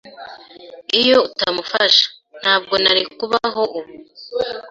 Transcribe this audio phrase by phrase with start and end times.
[1.01, 2.05] Iyo atamufasha,
[2.39, 3.93] ntabwo nari kubaho ubu.